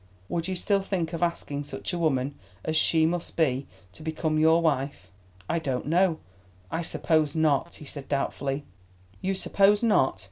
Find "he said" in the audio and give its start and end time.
7.75-8.09